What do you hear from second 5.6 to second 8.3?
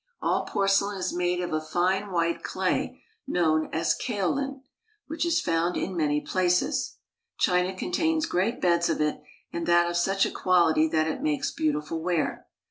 in many places. China contains